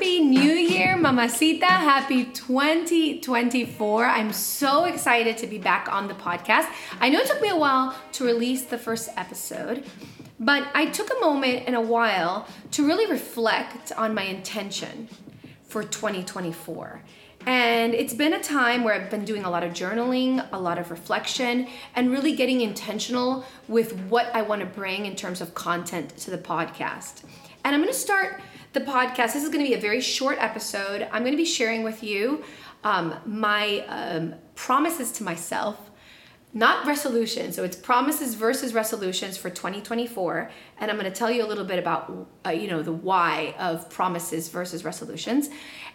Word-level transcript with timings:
Happy 0.00 0.20
New 0.20 0.54
Year, 0.54 0.96
Mamacita. 0.96 1.66
Happy 1.66 2.24
2024. 2.24 4.06
I'm 4.06 4.32
so 4.32 4.86
excited 4.86 5.36
to 5.36 5.46
be 5.46 5.58
back 5.58 5.92
on 5.92 6.08
the 6.08 6.14
podcast. 6.14 6.72
I 7.00 7.10
know 7.10 7.18
it 7.18 7.26
took 7.26 7.42
me 7.42 7.50
a 7.50 7.56
while 7.56 7.94
to 8.12 8.24
release 8.24 8.62
the 8.62 8.78
first 8.78 9.10
episode, 9.18 9.84
but 10.38 10.66
I 10.72 10.86
took 10.86 11.10
a 11.10 11.20
moment 11.20 11.64
and 11.66 11.76
a 11.76 11.82
while 11.82 12.48
to 12.70 12.86
really 12.86 13.10
reflect 13.10 13.92
on 13.92 14.14
my 14.14 14.22
intention 14.22 15.06
for 15.64 15.82
2024. 15.82 17.02
And 17.44 17.92
it's 17.92 18.14
been 18.14 18.32
a 18.32 18.42
time 18.42 18.84
where 18.84 18.94
I've 18.94 19.10
been 19.10 19.26
doing 19.26 19.44
a 19.44 19.50
lot 19.50 19.64
of 19.64 19.74
journaling, 19.74 20.48
a 20.50 20.58
lot 20.58 20.78
of 20.78 20.90
reflection, 20.90 21.68
and 21.94 22.10
really 22.10 22.34
getting 22.34 22.62
intentional 22.62 23.44
with 23.68 23.92
what 24.04 24.34
I 24.34 24.40
want 24.40 24.60
to 24.60 24.66
bring 24.66 25.04
in 25.04 25.14
terms 25.14 25.42
of 25.42 25.54
content 25.54 26.16
to 26.16 26.30
the 26.30 26.38
podcast. 26.38 27.22
And 27.64 27.74
I'm 27.74 27.82
going 27.82 27.92
to 27.92 27.98
start 27.98 28.40
the 28.72 28.80
podcast. 28.80 29.32
This 29.32 29.42
is 29.42 29.48
going 29.48 29.64
to 29.64 29.68
be 29.68 29.74
a 29.74 29.80
very 29.80 30.00
short 30.00 30.38
episode. 30.38 31.08
I'm 31.10 31.22
going 31.22 31.32
to 31.32 31.36
be 31.36 31.44
sharing 31.44 31.82
with 31.82 32.02
you 32.02 32.44
um, 32.84 33.14
my 33.26 33.84
um, 33.88 34.34
promises 34.54 35.10
to 35.12 35.24
myself, 35.24 35.90
not 36.54 36.86
resolutions. 36.86 37.56
So 37.56 37.64
it's 37.64 37.76
promises 37.76 38.34
versus 38.34 38.72
resolutions 38.72 39.36
for 39.36 39.50
2024, 39.50 40.50
and 40.78 40.90
I'm 40.90 40.98
going 40.98 41.10
to 41.10 41.16
tell 41.16 41.30
you 41.30 41.44
a 41.44 41.48
little 41.48 41.64
bit 41.64 41.78
about 41.78 42.28
uh, 42.46 42.50
you 42.50 42.68
know 42.68 42.82
the 42.82 42.92
why 42.92 43.54
of 43.58 43.90
promises 43.90 44.48
versus 44.48 44.84
resolutions, 44.84 45.50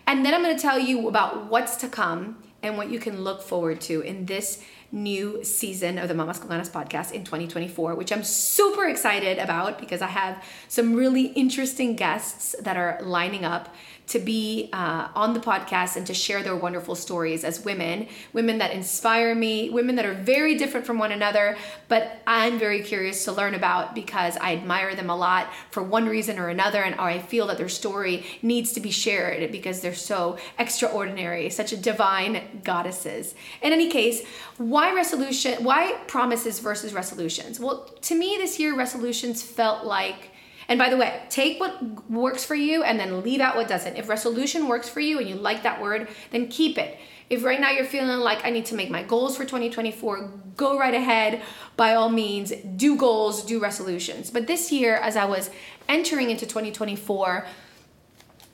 and 0.05 0.25
then 0.25 0.33
I'm 0.33 0.43
going 0.43 0.55
to 0.55 0.61
tell 0.61 0.79
you 0.79 1.07
about 1.07 1.49
what's 1.49 1.77
to 1.77 1.87
come 1.87 2.43
and 2.61 2.77
what 2.77 2.89
you 2.89 2.99
can 2.99 3.21
look 3.21 3.41
forward 3.41 3.79
to 3.79 4.01
in 4.01 4.25
this 4.25 4.63
new 4.95 5.43
season 5.43 5.97
of 5.97 6.07
the 6.07 6.13
Mamas 6.13 6.39
con 6.39 6.49
podcast 6.49 7.11
in 7.11 7.25
2024, 7.25 7.95
which 7.95 8.11
I'm 8.11 8.23
super 8.23 8.87
excited 8.87 9.37
about 9.37 9.77
because 9.77 10.01
I 10.01 10.07
have 10.07 10.41
some 10.69 10.95
really 10.95 11.25
interesting 11.27 11.95
guests 11.95 12.55
that 12.61 12.77
are 12.77 12.97
lining 13.03 13.43
up 13.43 13.75
to 14.07 14.19
be 14.19 14.69
uh, 14.71 15.07
on 15.15 15.33
the 15.33 15.39
podcast 15.39 15.95
and 15.95 16.05
to 16.07 16.13
share 16.13 16.43
their 16.43 16.55
wonderful 16.55 16.95
stories 16.95 17.43
as 17.43 17.65
women, 17.65 18.07
women 18.33 18.59
that 18.59 18.71
inspire 18.71 19.33
me, 19.33 19.69
women 19.69 19.95
that 19.95 20.05
are 20.05 20.13
very 20.13 20.55
different 20.55 20.85
from 20.85 20.99
one 20.99 21.11
another, 21.11 21.57
but 21.87 22.21
I'm 22.27 22.59
very 22.59 22.81
curious 22.81 23.25
to 23.25 23.31
learn 23.31 23.55
about 23.55 23.95
because 23.95 24.37
I 24.37 24.53
admire 24.53 24.95
them 24.95 25.09
a 25.09 25.15
lot 25.15 25.51
for 25.71 25.81
one 25.81 26.07
reason 26.07 26.37
or 26.37 26.49
another, 26.49 26.83
and 26.83 26.95
I 26.95 27.19
feel 27.19 27.47
that 27.47 27.57
their 27.57 27.69
story 27.69 28.25
needs 28.41 28.73
to 28.73 28.79
be 28.79 28.91
shared 28.91 29.51
because 29.51 29.81
they're 29.81 29.95
so 29.95 30.37
extraordinary, 30.59 31.49
such 31.49 31.73
a 31.73 31.77
divine 31.77 32.61
goddesses. 32.63 33.33
In 33.63 33.73
any 33.73 33.89
case, 33.89 34.23
why 34.57 34.84
resolution? 34.93 35.63
Why 35.63 35.93
promises 36.07 36.59
versus 36.59 36.93
resolutions? 36.93 37.59
Well, 37.59 37.85
to 38.01 38.15
me, 38.15 38.37
this 38.37 38.59
year 38.59 38.75
resolutions 38.75 39.41
felt 39.41 39.85
like 39.85 40.31
and 40.67 40.79
by 40.79 40.89
the 40.89 40.97
way, 40.97 41.21
take 41.29 41.59
what 41.59 42.09
works 42.09 42.43
for 42.43 42.55
you 42.55 42.83
and 42.83 42.99
then 42.99 43.21
leave 43.21 43.39
out 43.39 43.55
what 43.55 43.67
doesn't. 43.67 43.97
If 43.97 44.09
resolution 44.09 44.67
works 44.67 44.89
for 44.89 44.99
you 44.99 45.19
and 45.19 45.29
you 45.29 45.35
like 45.35 45.63
that 45.63 45.81
word, 45.81 46.07
then 46.31 46.47
keep 46.47 46.77
it. 46.77 46.97
If 47.29 47.43
right 47.43 47.59
now 47.59 47.71
you're 47.71 47.85
feeling 47.85 48.19
like 48.19 48.45
I 48.45 48.51
need 48.51 48.65
to 48.67 48.75
make 48.75 48.89
my 48.89 49.03
goals 49.03 49.35
for 49.35 49.43
2024, 49.43 50.31
go 50.57 50.77
right 50.77 50.93
ahead. 50.93 51.41
By 51.75 51.95
all 51.95 52.09
means, 52.09 52.51
do 52.75 52.95
goals, 52.95 53.43
do 53.43 53.59
resolutions. 53.59 54.29
But 54.29 54.47
this 54.47 54.71
year, 54.71 54.95
as 54.95 55.15
I 55.15 55.25
was 55.25 55.49
entering 55.89 56.29
into 56.29 56.45
2024, 56.45 57.45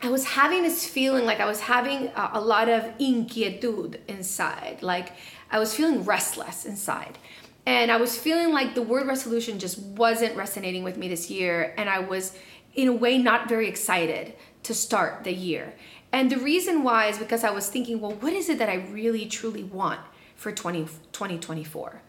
I 0.03 0.09
was 0.09 0.25
having 0.25 0.63
this 0.63 0.87
feeling 0.87 1.25
like 1.25 1.39
I 1.39 1.45
was 1.45 1.59
having 1.59 2.07
a, 2.15 2.31
a 2.33 2.41
lot 2.41 2.69
of 2.69 2.83
inquietude 2.97 3.99
inside. 4.07 4.81
Like 4.81 5.13
I 5.51 5.59
was 5.59 5.75
feeling 5.75 6.03
restless 6.03 6.65
inside. 6.65 7.17
And 7.65 7.91
I 7.91 7.97
was 7.97 8.17
feeling 8.17 8.53
like 8.53 8.73
the 8.73 8.81
word 8.81 9.07
resolution 9.07 9.59
just 9.59 9.77
wasn't 9.79 10.35
resonating 10.35 10.83
with 10.83 10.97
me 10.97 11.07
this 11.07 11.29
year. 11.29 11.73
And 11.77 11.89
I 11.89 11.99
was, 11.99 12.35
in 12.73 12.87
a 12.87 12.93
way, 12.93 13.17
not 13.17 13.47
very 13.47 13.67
excited 13.67 14.33
to 14.63 14.73
start 14.73 15.23
the 15.23 15.33
year. 15.33 15.73
And 16.11 16.31
the 16.31 16.37
reason 16.37 16.83
why 16.83 17.07
is 17.07 17.17
because 17.17 17.43
I 17.43 17.51
was 17.51 17.69
thinking, 17.69 18.01
well, 18.01 18.13
what 18.13 18.33
is 18.33 18.49
it 18.49 18.57
that 18.57 18.69
I 18.69 18.75
really 18.75 19.25
truly 19.25 19.63
want 19.63 19.99
for 20.35 20.51
20, 20.51 20.85
2024? 21.11 22.01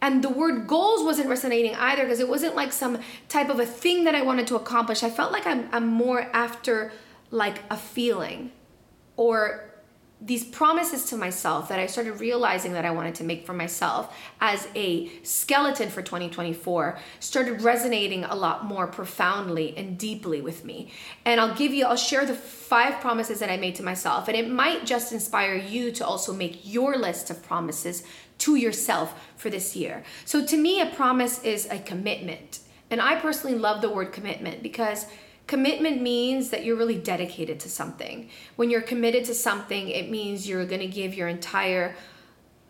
And 0.00 0.22
the 0.22 0.28
word 0.28 0.66
goals 0.66 1.02
wasn't 1.02 1.28
resonating 1.28 1.74
either 1.74 2.02
because 2.02 2.20
it 2.20 2.28
wasn't 2.28 2.54
like 2.54 2.72
some 2.72 2.98
type 3.28 3.48
of 3.48 3.58
a 3.58 3.66
thing 3.66 4.04
that 4.04 4.14
I 4.14 4.22
wanted 4.22 4.46
to 4.48 4.56
accomplish. 4.56 5.02
I 5.02 5.10
felt 5.10 5.32
like 5.32 5.46
I'm, 5.46 5.68
I'm 5.72 5.88
more 5.88 6.30
after 6.32 6.92
like 7.30 7.62
a 7.70 7.76
feeling 7.76 8.52
or 9.16 9.67
these 10.20 10.44
promises 10.44 11.04
to 11.06 11.16
myself 11.16 11.68
that 11.68 11.78
I 11.78 11.86
started 11.86 12.18
realizing 12.18 12.72
that 12.72 12.84
I 12.84 12.90
wanted 12.90 13.14
to 13.16 13.24
make 13.24 13.46
for 13.46 13.52
myself 13.52 14.16
as 14.40 14.66
a 14.74 15.10
skeleton 15.22 15.90
for 15.90 16.02
2024 16.02 16.98
started 17.20 17.62
resonating 17.62 18.24
a 18.24 18.34
lot 18.34 18.64
more 18.64 18.88
profoundly 18.88 19.76
and 19.76 19.96
deeply 19.96 20.40
with 20.40 20.64
me. 20.64 20.90
And 21.24 21.40
I'll 21.40 21.54
give 21.54 21.72
you, 21.72 21.86
I'll 21.86 21.96
share 21.96 22.26
the 22.26 22.34
five 22.34 23.00
promises 23.00 23.38
that 23.38 23.50
I 23.50 23.58
made 23.58 23.76
to 23.76 23.84
myself. 23.84 24.26
And 24.26 24.36
it 24.36 24.50
might 24.50 24.84
just 24.84 25.12
inspire 25.12 25.54
you 25.54 25.92
to 25.92 26.04
also 26.04 26.32
make 26.32 26.60
your 26.64 26.96
list 26.96 27.30
of 27.30 27.40
promises 27.44 28.02
to 28.38 28.56
yourself 28.56 29.14
for 29.36 29.50
this 29.50 29.76
year. 29.76 30.02
So 30.24 30.44
to 30.44 30.56
me, 30.56 30.80
a 30.80 30.86
promise 30.86 31.42
is 31.44 31.66
a 31.66 31.78
commitment. 31.78 32.60
And 32.90 33.00
I 33.00 33.20
personally 33.20 33.56
love 33.56 33.82
the 33.82 33.90
word 33.90 34.12
commitment 34.12 34.62
because 34.62 35.06
Commitment 35.48 36.02
means 36.02 36.50
that 36.50 36.62
you're 36.64 36.76
really 36.76 36.98
dedicated 36.98 37.58
to 37.60 37.70
something. 37.70 38.28
When 38.56 38.68
you're 38.68 38.82
committed 38.82 39.24
to 39.24 39.34
something, 39.34 39.88
it 39.88 40.10
means 40.10 40.46
you're 40.46 40.66
going 40.66 40.82
to 40.82 40.86
give 40.86 41.14
your 41.14 41.26
entire 41.26 41.96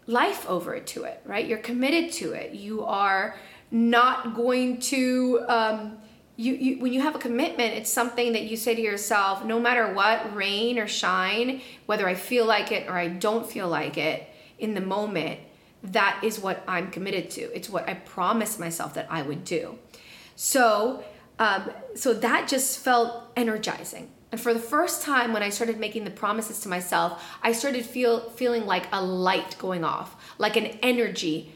life 0.07 0.49
over 0.49 0.79
to 0.79 1.03
it, 1.03 1.21
right? 1.27 1.45
You're 1.45 1.59
committed 1.59 2.13
to 2.13 2.33
it. 2.33 2.55
You 2.55 2.85
are 2.85 3.37
not 3.73 4.37
going 4.37 4.79
to. 4.93 5.45
Um, 5.49 5.99
you, 6.37 6.55
you, 6.55 6.79
when 6.79 6.93
you 6.93 7.01
have 7.01 7.17
a 7.17 7.19
commitment, 7.19 7.75
it's 7.75 7.91
something 7.91 8.33
that 8.35 8.45
you 8.45 8.57
say 8.57 8.77
to 8.77 8.81
yourself, 8.81 9.45
no 9.45 9.59
matter 9.59 9.93
what, 9.93 10.37
rain 10.37 10.79
or 10.79 10.87
shine, 10.87 11.61
whether 11.87 12.09
I 12.09 12.15
feel 12.15 12.47
like 12.47 12.71
it 12.71 12.89
or 12.89 12.93
I 12.93 13.09
don't 13.09 13.45
feel 13.45 13.67
like 13.67 13.99
it 13.99 14.29
in 14.61 14.75
the 14.75 14.81
moment, 14.81 15.41
that 15.83 16.21
is 16.23 16.39
what 16.39 16.63
I'm 16.69 16.93
committed 16.93 17.29
to. 17.31 17.41
It's 17.57 17.69
what 17.69 17.89
I 17.89 17.95
promised 17.95 18.61
myself 18.61 18.95
that 18.95 19.09
I 19.11 19.23
would 19.23 19.45
do. 19.45 19.81
So 20.37 21.03
um, 21.39 21.71
so 21.95 22.15
that 22.15 22.49
just 22.49 22.79
felt 22.79 23.25
energizing. 23.37 24.11
And 24.31 24.41
for 24.41 24.53
the 24.53 24.61
first 24.61 25.03
time, 25.03 25.33
when 25.33 25.43
I 25.43 25.49
started 25.49 25.79
making 25.79 26.05
the 26.05 26.11
promises 26.11 26.61
to 26.61 26.69
myself, 26.69 27.25
I 27.43 27.53
started 27.53 27.87
feel 27.87 28.29
feeling 28.31 28.67
like 28.67 28.87
a 28.93 29.03
light 29.03 29.57
going 29.59 29.85
off, 29.85 30.17
like 30.37 30.57
an 30.57 30.67
energy 30.83 31.55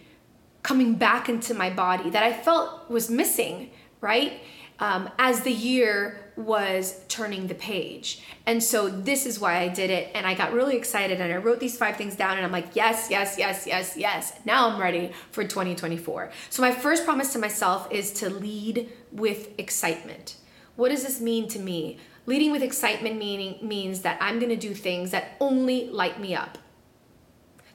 coming 0.62 0.94
back 0.94 1.29
into 1.29 1.55
my 1.55 1.69
body 1.69 2.08
that 2.11 2.23
I 2.23 2.32
felt 2.32 2.88
was 2.88 3.11
missing, 3.11 3.70
right? 4.00 4.40
Um, 4.82 5.08
as 5.17 5.43
the 5.43 5.52
year 5.52 6.19
was 6.34 7.05
turning 7.06 7.46
the 7.46 7.55
page. 7.55 8.20
And 8.46 8.61
so 8.61 8.88
this 8.88 9.26
is 9.26 9.38
why 9.38 9.58
I 9.58 9.69
did 9.69 9.90
it. 9.90 10.11
And 10.12 10.26
I 10.26 10.34
got 10.34 10.52
really 10.52 10.76
excited 10.76 11.20
and 11.20 11.32
I 11.32 11.37
wrote 11.37 11.61
these 11.61 11.79
five 11.79 11.96
things 11.96 12.17
down 12.17 12.37
and 12.37 12.44
I'm 12.44 12.50
like, 12.50 12.75
yes, 12.75 13.06
yes, 13.08 13.37
yes, 13.38 13.64
yes, 13.64 13.96
yes. 13.96 14.32
Now 14.44 14.69
I'm 14.69 14.81
ready 14.81 15.12
for 15.31 15.44
2024. 15.44 16.32
So 16.50 16.62
my 16.62 16.73
first 16.73 17.05
promise 17.05 17.32
to 17.34 17.38
myself 17.38 17.93
is 17.93 18.12
to 18.14 18.29
lead 18.29 18.90
with 19.12 19.56
excitement. 19.56 20.34
What 20.75 20.88
does 20.88 21.05
this 21.05 21.20
mean 21.20 21.46
to 21.50 21.61
me? 21.61 21.99
Leading 22.26 22.50
with 22.50 22.62
excitement 22.62 23.17
meaning 23.17 23.58
means 23.62 24.02
that 24.02 24.19
I'm 24.20 24.40
going 24.40 24.50
to 24.50 24.56
do 24.56 24.75
things 24.75 25.12
that 25.12 25.37
only 25.38 25.90
light 25.90 26.20
me 26.20 26.34
up. 26.34 26.58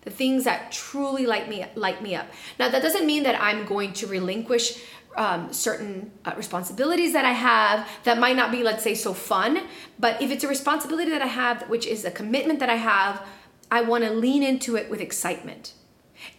The 0.01 0.13
things 0.13 0.45
that 0.45 0.71
truly 0.71 1.25
light 1.25 1.50
me 1.50 1.65
light 1.75 2.01
me 2.01 2.15
up. 2.15 2.27
Now 2.57 2.69
that 2.69 2.81
doesn't 2.81 3.06
mean 3.06 3.24
that 3.24 3.42
I'm 3.42 3.65
going 3.65 3.92
to 3.94 4.07
relinquish 4.07 4.81
um, 5.17 5.51
certain 5.51 6.11
uh, 6.23 6.33
responsibilities 6.37 7.13
that 7.13 7.25
I 7.25 7.31
have 7.31 7.87
that 8.03 8.19
might 8.19 8.35
not 8.35 8.51
be, 8.51 8.63
let's 8.63 8.83
say, 8.83 8.93
so 8.93 9.13
fun. 9.13 9.63
But 9.99 10.21
if 10.21 10.31
it's 10.31 10.43
a 10.43 10.47
responsibility 10.47 11.09
that 11.11 11.21
I 11.21 11.27
have, 11.27 11.67
which 11.69 11.85
is 11.85 12.05
a 12.05 12.11
commitment 12.11 12.59
that 12.59 12.69
I 12.69 12.75
have, 12.75 13.25
I 13.69 13.81
want 13.81 14.03
to 14.03 14.11
lean 14.11 14.43
into 14.43 14.75
it 14.75 14.89
with 14.89 15.01
excitement. 15.01 15.73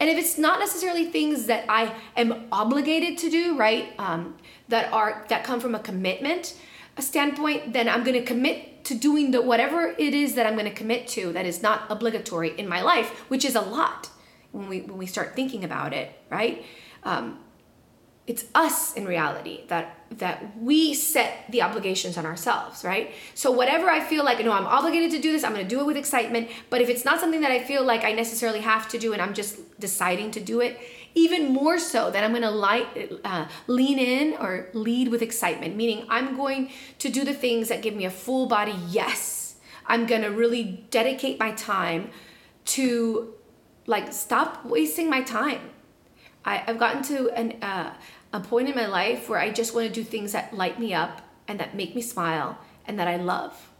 And 0.01 0.09
if 0.09 0.17
it's 0.19 0.39
not 0.39 0.59
necessarily 0.59 1.07
things 1.07 1.47
that 1.47 1.65
I 1.69 1.95
am 2.17 2.47
obligated 2.51 3.19
to 3.19 3.31
do, 3.31 3.57
right, 3.57 3.93
um, 3.99 4.37
that 4.69 4.93
are 4.93 5.25
that 5.29 5.45
come 5.45 5.61
from 5.61 5.75
a 5.75 5.79
commitment 5.79 6.57
standpoint, 6.99 7.73
then 7.73 7.89
I'm 7.89 8.03
going 8.03 8.19
to 8.19 8.25
commit 8.25 8.85
to 8.85 8.95
doing 8.95 9.31
the 9.31 9.41
whatever 9.41 9.95
it 9.99 10.15
is 10.15 10.35
that 10.35 10.47
I'm 10.47 10.55
going 10.55 10.65
to 10.65 10.75
commit 10.75 11.07
to 11.09 11.33
that 11.33 11.47
is 11.47 11.63
not 11.63 11.85
obligatory 11.91 12.59
in 12.59 12.69
my 12.69 12.83
life, 12.83 13.11
which 13.29 13.45
is 13.45 13.55
a 13.55 13.61
lot 13.61 14.09
when 14.53 14.69
we 14.69 14.81
when 14.81 14.99
we 14.99 15.07
start 15.07 15.37
thinking 15.37 15.65
about 15.65 15.93
it, 15.93 16.13
right? 16.31 16.65
Um, 17.05 17.39
it's 18.29 18.45
us 18.55 18.93
in 18.95 19.05
reality 19.07 19.65
that 19.69 19.95
that 20.11 20.57
we 20.59 20.95
set 20.95 21.45
the 21.51 21.63
obligations 21.63 22.17
on 22.17 22.25
ourselves 22.25 22.85
right? 22.85 23.13
So 23.35 23.51
whatever 23.51 23.89
i 23.91 24.01
feel 24.01 24.25
like 24.25 24.45
no 24.45 24.53
i'm 24.53 24.67
obligated 24.67 25.11
to 25.13 25.19
do 25.19 25.33
this 25.33 25.43
i'm 25.43 25.53
going 25.53 25.67
to 25.67 25.75
do 25.75 25.81
it 25.81 25.87
with 25.87 25.97
excitement. 25.97 26.49
But 26.71 26.81
if 26.81 26.89
it's 26.89 27.05
not 27.05 27.19
something 27.19 27.41
that 27.41 27.51
i 27.51 27.59
feel 27.59 27.83
like 27.85 28.05
i 28.05 28.13
necessarily 28.13 28.61
have 28.61 28.89
to 28.89 28.99
do 28.99 29.13
and 29.13 29.21
i'm 29.21 29.35
just 29.35 29.81
deciding 29.81 30.31
to 30.33 30.41
do 30.41 30.61
it 30.61 30.79
even 31.15 31.53
more 31.53 31.79
so 31.79 32.11
that 32.11 32.23
i'm 32.23 32.31
going 32.31 32.43
to 32.43 32.51
light, 32.51 32.87
uh, 33.25 33.49
lean 33.67 33.99
in 33.99 34.35
or 34.35 34.69
lead 34.73 35.09
with 35.09 35.23
excitement. 35.23 35.75
Meaning 35.75 36.07
i'm 36.09 36.37
going 36.37 36.71
to 36.99 37.09
do 37.09 37.25
the 37.25 37.35
things 37.35 37.69
that 37.69 37.83
give 37.83 37.97
me 37.97 38.05
a 38.05 38.11
full 38.11 38.47
body 38.47 38.77
yes. 38.89 39.39
I'm 39.89 40.05
going 40.05 40.21
to 40.21 40.29
really 40.29 40.85
dedicate 40.91 41.41
my 41.41 41.53
time 41.53 42.11
to 42.67 43.33
like 43.87 44.13
stop 44.13 44.65
wasting 44.67 45.09
my 45.09 45.23
time. 45.23 45.71
I, 46.45 46.57
have 46.59 46.79
gotten 46.79 47.03
to 47.05 47.31
an 47.31 47.63
uh, 47.63 47.95
a 48.33 48.41
point 48.41 48.69
in 48.69 48.75
my 48.75 48.87
life 48.87 49.29
where 49.29 49.39
I 49.39 49.51
just 49.51 49.75
want 49.75 49.87
to 49.87 49.93
do 49.93 50.05
things 50.05 50.33
that 50.33 50.55
light 50.55 50.79
me 50.79 50.93
up 50.95 51.23
and 51.47 51.59
that 51.61 51.75
make 51.75 51.95
me 51.95 52.03
smile 52.03 52.59
and 52.87 52.99
that 52.99 53.09
I 53.09 53.17
love. 53.17 53.71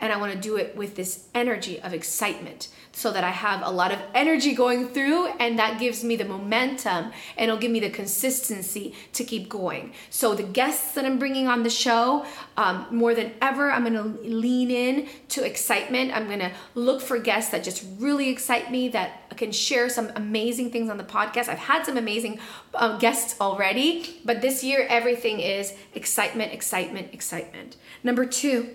And 0.00 0.12
I 0.12 0.16
want 0.16 0.32
to 0.32 0.38
do 0.38 0.56
it 0.56 0.74
with 0.74 0.96
this 0.96 1.28
energy 1.32 1.80
of 1.80 1.94
excitement 1.94 2.66
so 2.90 3.12
that 3.12 3.22
I 3.22 3.30
have 3.30 3.62
a 3.62 3.70
lot 3.70 3.92
of 3.92 4.00
energy 4.14 4.52
going 4.52 4.88
through 4.88 5.28
and 5.38 5.60
that 5.60 5.78
gives 5.78 6.02
me 6.02 6.16
the 6.16 6.24
momentum 6.24 7.12
and 7.36 7.48
it'll 7.48 7.56
give 7.56 7.70
me 7.70 7.78
the 7.78 7.88
consistency 7.88 8.96
to 9.12 9.22
keep 9.22 9.48
going. 9.48 9.92
So, 10.10 10.34
the 10.34 10.42
guests 10.42 10.94
that 10.94 11.04
I'm 11.04 11.20
bringing 11.20 11.46
on 11.46 11.62
the 11.62 11.70
show, 11.70 12.26
um, 12.56 12.86
more 12.90 13.14
than 13.14 13.32
ever, 13.40 13.70
I'm 13.70 13.84
gonna 13.84 14.02
lean 14.02 14.72
in 14.72 15.08
to 15.28 15.44
excitement. 15.44 16.10
I'm 16.14 16.28
gonna 16.28 16.52
look 16.74 17.00
for 17.00 17.18
guests 17.18 17.52
that 17.52 17.62
just 17.62 17.86
really 18.00 18.28
excite 18.28 18.72
me, 18.72 18.88
that 18.88 19.21
can 19.36 19.52
share 19.52 19.88
some 19.88 20.10
amazing 20.16 20.70
things 20.70 20.90
on 20.90 20.98
the 20.98 21.04
podcast. 21.04 21.48
I've 21.48 21.58
had 21.58 21.86
some 21.86 21.96
amazing 21.96 22.38
um, 22.74 22.98
guests 22.98 23.40
already, 23.40 24.20
but 24.24 24.40
this 24.40 24.64
year 24.64 24.86
everything 24.88 25.40
is 25.40 25.74
excitement, 25.94 26.52
excitement, 26.52 27.12
excitement. 27.12 27.76
Number 28.02 28.26
two, 28.26 28.74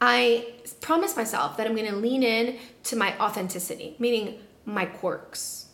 I 0.00 0.54
promise 0.80 1.16
myself 1.16 1.56
that 1.56 1.66
I'm 1.66 1.74
going 1.74 1.90
to 1.90 1.96
lean 1.96 2.22
in 2.22 2.58
to 2.84 2.96
my 2.96 3.18
authenticity, 3.18 3.96
meaning 3.98 4.38
my 4.64 4.86
quirks. 4.86 5.66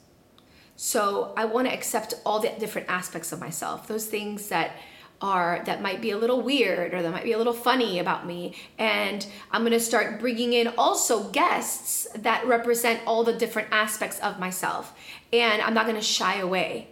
So 0.77 1.35
I 1.37 1.45
want 1.45 1.69
to 1.69 1.75
accept 1.75 2.15
all 2.25 2.41
the 2.41 2.51
different 2.59 2.89
aspects 2.89 3.33
of 3.33 3.41
myself, 3.41 3.87
those 3.87 4.07
things 4.07 4.49
that 4.49 4.77
are 5.21 5.63
that 5.67 5.83
might 5.83 6.01
be 6.01 6.11
a 6.11 6.19
little 6.19 6.41
weird 6.41 6.95
or 6.95 7.03
that 7.03 7.11
might 7.11 7.25
be 7.25 7.33
a 7.33 7.39
little 7.39 7.53
funny 7.53 7.99
about 7.99 8.27
me. 8.27 8.55
And 8.79 9.27
i'm 9.51 9.63
going 9.63 9.73
to 9.73 9.81
start 9.81 10.21
bringing 10.21 10.53
in 10.53 10.69
also 10.79 11.25
guests 11.31 12.07
that 12.15 12.47
represent 12.47 13.01
all 13.07 13.25
the 13.25 13.33
different 13.33 13.69
aspects 13.71 14.19
of 14.21 14.39
myself. 14.39 14.95
And 15.33 15.63
i'm 15.63 15.75
not 15.75 15.87
going 15.87 15.99
to 15.99 16.03
shy 16.03 16.39
away 16.39 16.89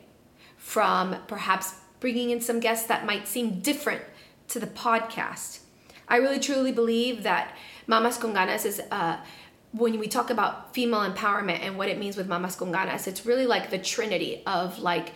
from 0.57 1.17
perhaps 1.27 1.75
bringing 2.01 2.31
in 2.31 2.41
some 2.41 2.61
guests 2.61 2.87
that 2.89 3.07
might 3.07 3.27
seem 3.27 3.61
different 3.61 4.03
to 4.49 4.61
the 4.61 4.67
podcast. 4.67 5.61
I 6.09 6.17
really 6.17 6.39
truly 6.39 6.73
believe 6.73 7.23
that 7.23 7.57
Mamas 7.87 8.19
con 8.19 8.35
Ganas 8.35 8.65
is 8.65 8.81
uh, 8.91 9.19
when 9.73 9.99
we 9.99 10.09
talk 10.09 10.31
about 10.31 10.75
female 10.75 11.01
empowerment 11.01 11.61
and 11.61 11.77
what 11.77 11.89
it 11.89 11.99
means 11.99 12.17
with 12.17 12.29
Mamas 12.29 12.57
con 12.57 12.73
Ganas, 12.73 13.07
it's 13.07 13.27
really 13.27 13.47
like 13.47 13.71
the 13.71 13.79
trinity 13.79 14.43
of 14.47 14.79
like 14.79 15.13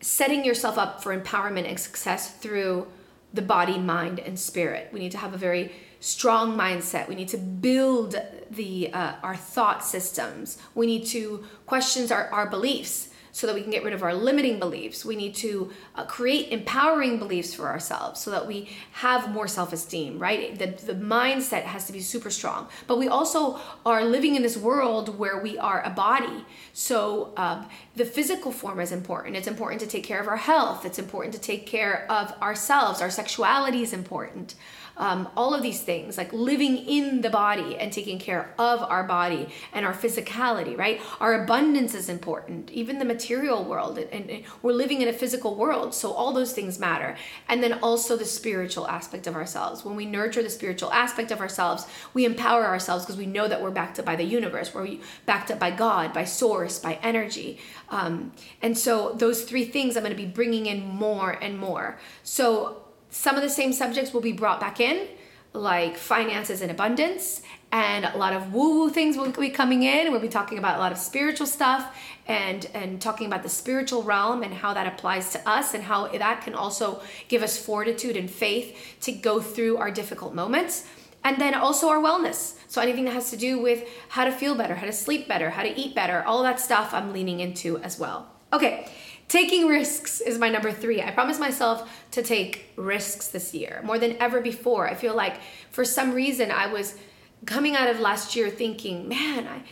setting 0.00 0.44
yourself 0.44 0.78
up 0.78 1.02
for 1.02 1.18
empowerment 1.18 1.68
and 1.68 1.78
success 1.78 2.30
through 2.36 2.86
the 3.32 3.42
body, 3.42 3.78
mind, 3.78 4.18
and 4.18 4.38
spirit. 4.38 4.88
We 4.92 5.00
need 5.00 5.12
to 5.12 5.18
have 5.18 5.34
a 5.34 5.38
very 5.38 5.72
strong 6.00 6.56
mindset. 6.56 7.08
We 7.08 7.14
need 7.14 7.28
to 7.28 7.38
build 7.38 8.16
the 8.50 8.92
uh, 8.92 9.14
our 9.22 9.36
thought 9.36 9.84
systems. 9.84 10.58
We 10.74 10.86
need 10.86 11.06
to 11.06 11.44
question 11.66 12.10
our, 12.12 12.28
our 12.28 12.48
beliefs 12.48 13.08
so 13.36 13.46
that 13.46 13.54
we 13.54 13.60
can 13.60 13.70
get 13.70 13.84
rid 13.84 13.92
of 13.92 14.02
our 14.02 14.14
limiting 14.14 14.58
beliefs. 14.58 15.04
We 15.04 15.14
need 15.14 15.34
to 15.34 15.70
uh, 15.94 16.06
create 16.06 16.52
empowering 16.52 17.18
beliefs 17.18 17.52
for 17.52 17.68
ourselves 17.68 18.18
so 18.18 18.30
that 18.30 18.46
we 18.46 18.70
have 18.92 19.30
more 19.30 19.46
self 19.46 19.74
esteem, 19.74 20.18
right? 20.18 20.58
The, 20.58 20.68
the 20.68 20.94
mindset 20.94 21.64
has 21.64 21.86
to 21.86 21.92
be 21.92 22.00
super 22.00 22.30
strong. 22.30 22.66
But 22.86 22.98
we 22.98 23.08
also 23.08 23.60
are 23.84 24.06
living 24.06 24.36
in 24.36 24.42
this 24.42 24.56
world 24.56 25.18
where 25.18 25.38
we 25.38 25.58
are 25.58 25.82
a 25.84 25.90
body. 25.90 26.46
So 26.72 27.34
um, 27.36 27.68
the 27.94 28.06
physical 28.06 28.52
form 28.52 28.80
is 28.80 28.90
important. 28.90 29.36
It's 29.36 29.48
important 29.48 29.82
to 29.82 29.86
take 29.86 30.04
care 30.04 30.18
of 30.18 30.28
our 30.28 30.38
health, 30.38 30.86
it's 30.86 30.98
important 30.98 31.34
to 31.34 31.40
take 31.40 31.66
care 31.66 32.10
of 32.10 32.32
ourselves. 32.40 33.02
Our 33.02 33.10
sexuality 33.10 33.82
is 33.82 33.92
important 33.92 34.54
um, 34.96 35.28
all 35.36 35.54
of 35.54 35.62
these 35.62 35.82
things, 35.82 36.16
like 36.16 36.32
living 36.32 36.78
in 36.78 37.20
the 37.20 37.30
body 37.30 37.76
and 37.76 37.92
taking 37.92 38.18
care 38.18 38.54
of 38.58 38.82
our 38.82 39.04
body 39.04 39.48
and 39.72 39.84
our 39.84 39.92
physicality, 39.92 40.76
right? 40.76 41.00
Our 41.20 41.42
abundance 41.42 41.94
is 41.94 42.08
important, 42.08 42.70
even 42.70 42.98
the 42.98 43.04
material 43.26 43.64
world, 43.64 43.98
and, 43.98 44.44
we're 44.62 44.72
living 44.72 45.02
in 45.02 45.08
a 45.08 45.12
physical 45.12 45.56
world, 45.56 45.92
so 45.92 46.12
all 46.12 46.32
those 46.32 46.52
things 46.52 46.78
matter. 46.78 47.16
And 47.48 47.60
then 47.60 47.72
also 47.82 48.16
the 48.16 48.24
spiritual 48.24 48.86
aspect 48.86 49.26
of 49.26 49.34
ourselves. 49.34 49.84
When 49.84 49.96
we 49.96 50.06
nurture 50.06 50.42
the 50.42 50.50
spiritual 50.50 50.92
aspect 50.92 51.32
of 51.32 51.40
ourselves, 51.40 51.86
we 52.14 52.24
empower 52.24 52.64
ourselves 52.64 53.04
because 53.04 53.16
we 53.16 53.26
know 53.26 53.48
that 53.48 53.60
we're 53.60 53.72
backed 53.72 53.98
up 53.98 54.04
by 54.04 54.14
the 54.14 54.24
universe, 54.24 54.72
we're 54.72 54.98
backed 55.26 55.50
up 55.50 55.58
by 55.58 55.72
God, 55.72 56.12
by 56.12 56.24
source, 56.24 56.78
by 56.78 57.00
energy. 57.02 57.58
Um, 57.88 58.32
and 58.62 58.78
so 58.78 59.14
those 59.18 59.42
three 59.42 59.64
things 59.64 59.96
I'm 59.96 60.04
going 60.04 60.16
to 60.16 60.22
be 60.22 60.30
bringing 60.30 60.66
in 60.66 60.86
more 60.86 61.32
and 61.32 61.58
more. 61.58 61.98
So 62.22 62.84
some 63.10 63.34
of 63.34 63.42
the 63.42 63.50
same 63.50 63.72
subjects 63.72 64.12
will 64.12 64.20
be 64.20 64.32
brought 64.32 64.60
back 64.60 64.78
in, 64.78 65.08
like 65.56 65.96
finances 65.96 66.60
and 66.60 66.70
abundance, 66.70 67.42
and 67.72 68.04
a 68.04 68.16
lot 68.16 68.32
of 68.32 68.52
woo-woo 68.52 68.90
things 68.90 69.16
will 69.16 69.30
be 69.30 69.50
coming 69.50 69.82
in. 69.82 70.12
We'll 70.12 70.20
be 70.20 70.28
talking 70.28 70.58
about 70.58 70.76
a 70.76 70.78
lot 70.78 70.92
of 70.92 70.98
spiritual 70.98 71.46
stuff 71.46 71.96
and 72.26 72.66
and 72.74 73.00
talking 73.00 73.26
about 73.26 73.42
the 73.42 73.48
spiritual 73.48 74.02
realm 74.02 74.42
and 74.42 74.52
how 74.54 74.74
that 74.74 74.86
applies 74.86 75.32
to 75.32 75.48
us 75.48 75.74
and 75.74 75.82
how 75.82 76.08
that 76.08 76.42
can 76.42 76.54
also 76.54 77.00
give 77.28 77.42
us 77.42 77.58
fortitude 77.58 78.16
and 78.16 78.30
faith 78.30 78.96
to 79.00 79.12
go 79.12 79.40
through 79.40 79.76
our 79.78 79.90
difficult 79.90 80.34
moments. 80.34 80.86
And 81.24 81.40
then 81.40 81.54
also 81.54 81.88
our 81.88 81.98
wellness. 81.98 82.54
So 82.68 82.80
anything 82.80 83.04
that 83.06 83.14
has 83.14 83.30
to 83.30 83.36
do 83.36 83.58
with 83.58 83.88
how 84.10 84.24
to 84.24 84.30
feel 84.30 84.54
better, 84.54 84.76
how 84.76 84.86
to 84.86 84.92
sleep 84.92 85.26
better, 85.26 85.50
how 85.50 85.64
to 85.64 85.76
eat 85.80 85.92
better, 85.92 86.22
all 86.22 86.44
that 86.44 86.60
stuff 86.60 86.94
I'm 86.94 87.12
leaning 87.12 87.40
into 87.40 87.78
as 87.78 87.98
well. 87.98 88.30
Okay, 88.52 88.88
Taking 89.28 89.66
risks 89.66 90.20
is 90.20 90.38
my 90.38 90.48
number 90.48 90.70
three. 90.70 91.02
I 91.02 91.10
promised 91.10 91.40
myself 91.40 92.04
to 92.12 92.22
take 92.22 92.72
risks 92.76 93.28
this 93.28 93.52
year 93.52 93.80
more 93.84 93.98
than 93.98 94.16
ever 94.18 94.40
before. 94.40 94.88
I 94.88 94.94
feel 94.94 95.14
like 95.14 95.40
for 95.70 95.84
some 95.84 96.12
reason 96.12 96.50
I 96.50 96.68
was 96.68 96.96
coming 97.44 97.74
out 97.74 97.90
of 97.90 97.98
last 97.98 98.36
year 98.36 98.50
thinking, 98.50 99.08
man, 99.08 99.46
I 99.46 99.62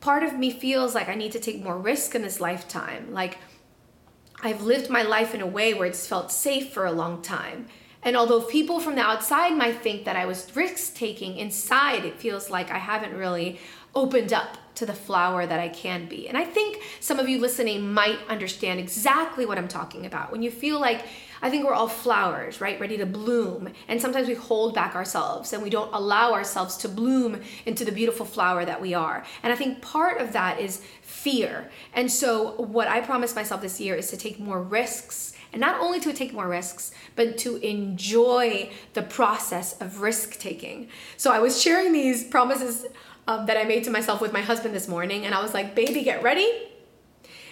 part 0.00 0.22
of 0.22 0.38
me 0.38 0.50
feels 0.50 0.94
like 0.94 1.08
I 1.08 1.14
need 1.14 1.32
to 1.32 1.40
take 1.40 1.62
more 1.62 1.76
risk 1.76 2.14
in 2.14 2.22
this 2.22 2.40
lifetime. 2.40 3.12
Like 3.12 3.38
I've 4.42 4.62
lived 4.62 4.90
my 4.90 5.02
life 5.02 5.34
in 5.34 5.40
a 5.40 5.46
way 5.46 5.74
where 5.74 5.86
it's 5.86 6.06
felt 6.06 6.30
safe 6.30 6.72
for 6.72 6.86
a 6.86 6.92
long 6.92 7.20
time. 7.20 7.66
And 8.02 8.16
although 8.16 8.40
people 8.40 8.80
from 8.80 8.94
the 8.94 9.02
outside 9.02 9.54
might 9.56 9.82
think 9.82 10.04
that 10.04 10.16
I 10.16 10.24
was 10.24 10.56
risk 10.56 10.94
taking, 10.94 11.36
inside 11.36 12.04
it 12.04 12.18
feels 12.18 12.48
like 12.48 12.70
I 12.70 12.78
haven't 12.78 13.14
really 13.14 13.60
opened 13.94 14.32
up 14.32 14.56
to 14.76 14.86
the 14.86 14.94
flower 14.94 15.46
that 15.46 15.60
I 15.60 15.68
can 15.68 16.06
be. 16.06 16.28
And 16.28 16.36
I 16.36 16.44
think 16.44 16.82
some 17.00 17.18
of 17.18 17.28
you 17.28 17.38
listening 17.38 17.92
might 17.92 18.18
understand 18.28 18.80
exactly 18.80 19.46
what 19.46 19.58
I'm 19.58 19.68
talking 19.68 20.06
about. 20.06 20.32
When 20.32 20.42
you 20.42 20.50
feel 20.50 20.80
like, 20.80 21.04
I 21.42 21.48
think 21.48 21.64
we're 21.64 21.74
all 21.74 21.88
flowers, 21.88 22.60
right? 22.60 22.78
Ready 22.78 22.98
to 22.98 23.06
bloom. 23.06 23.70
And 23.88 24.00
sometimes 24.00 24.28
we 24.28 24.34
hold 24.34 24.74
back 24.74 24.94
ourselves 24.94 25.52
and 25.52 25.62
we 25.62 25.70
don't 25.70 25.92
allow 25.94 26.32
ourselves 26.32 26.76
to 26.78 26.88
bloom 26.88 27.40
into 27.64 27.84
the 27.84 27.92
beautiful 27.92 28.26
flower 28.26 28.64
that 28.64 28.80
we 28.80 28.94
are. 28.94 29.24
And 29.42 29.52
I 29.52 29.56
think 29.56 29.80
part 29.80 30.20
of 30.20 30.32
that 30.34 30.60
is 30.60 30.82
fear. 31.00 31.70
And 31.94 32.10
so, 32.10 32.52
what 32.62 32.88
I 32.88 33.00
promised 33.00 33.34
myself 33.34 33.62
this 33.62 33.80
year 33.80 33.94
is 33.94 34.10
to 34.10 34.16
take 34.16 34.38
more 34.38 34.62
risks. 34.62 35.34
And 35.52 35.60
not 35.60 35.80
only 35.80 35.98
to 36.00 36.12
take 36.12 36.32
more 36.32 36.46
risks, 36.46 36.92
but 37.16 37.36
to 37.38 37.56
enjoy 37.56 38.70
the 38.94 39.02
process 39.02 39.80
of 39.80 40.00
risk 40.00 40.38
taking. 40.38 40.88
So 41.16 41.32
I 41.32 41.40
was 41.40 41.60
sharing 41.60 41.92
these 41.92 42.22
promises 42.22 42.86
um, 43.30 43.46
that 43.46 43.56
I 43.56 43.64
made 43.64 43.84
to 43.84 43.90
myself 43.90 44.20
with 44.20 44.32
my 44.32 44.40
husband 44.40 44.74
this 44.74 44.88
morning. 44.88 45.24
And 45.24 45.34
I 45.34 45.42
was 45.42 45.54
like, 45.54 45.74
baby, 45.74 46.02
get 46.02 46.22
ready. 46.22 46.50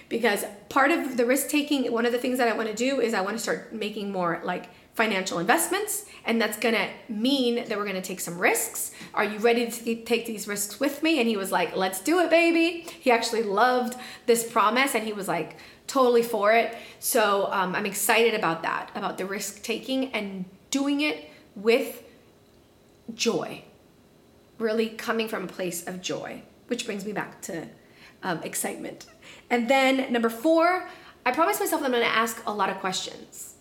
Because 0.09 0.45
part 0.69 0.91
of 0.91 1.17
the 1.17 1.27
risk 1.27 1.49
taking, 1.49 1.93
one 1.93 2.07
of 2.07 2.13
the 2.13 2.19
things 2.19 2.39
that 2.39 2.49
I 2.49 2.57
want 2.57 2.69
to 2.69 2.75
do 2.75 3.01
is 3.01 3.15
I 3.15 3.21
want 3.21 3.37
to 3.37 3.43
start 3.43 3.73
making 3.73 4.11
more 4.11 4.41
like 4.43 4.71
financial 4.95 5.39
investments. 5.39 6.07
And 6.25 6.41
that's 6.41 6.59
going 6.59 6.75
to 6.75 6.89
mean 7.09 7.69
that 7.69 7.79
we're 7.79 7.85
going 7.85 7.95
to 7.95 8.03
take 8.03 8.19
some 8.19 8.39
risks. 8.39 8.93
Are 9.15 9.25
you 9.25 9.39
ready 9.39 9.71
to 9.71 10.03
take 10.05 10.27
these 10.27 10.49
risks 10.49 10.81
with 10.81 11.03
me? 11.03 11.21
And 11.21 11.29
he 11.29 11.37
was 11.37 11.53
like, 11.53 11.77
let's 11.77 12.01
do 12.01 12.19
it, 12.21 12.31
baby. 12.31 12.87
He 12.99 13.11
actually 13.11 13.45
loved 13.45 13.97
this 14.27 14.51
promise. 14.51 14.95
And 14.95 15.05
he 15.05 15.13
was 15.13 15.29
like, 15.29 15.57
totally 15.87 16.23
for 16.23 16.53
it. 16.53 16.77
So 16.99 17.49
um, 17.53 17.75
I'm 17.77 17.87
excited 17.87 18.35
about 18.35 18.63
that, 18.63 18.91
about 18.95 19.19
the 19.19 19.27
risk 19.27 19.63
taking 19.63 20.13
and 20.13 20.45
doing 20.71 21.03
it 21.03 21.31
with 21.55 22.03
joy, 23.15 23.65
really 24.59 24.89
coming 24.89 25.29
from 25.29 25.45
a 25.45 25.49
place 25.49 25.87
of 25.87 26.01
joy, 26.01 26.43
which 26.67 26.87
brings 26.87 27.05
me 27.05 27.13
back 27.13 27.41
to 27.43 27.69
um, 28.23 28.43
excitement. 28.43 29.07
And 29.51 29.69
then 29.69 30.13
number 30.13 30.29
four, 30.29 30.89
I 31.25 31.33
promise 31.33 31.61
myself 31.61 31.83
I'm 31.83 31.93
to 31.93 32.05
ask 32.05 32.43
a 32.47 32.53
lot 32.53 32.71
of 32.71 32.79
questions. 32.79 33.55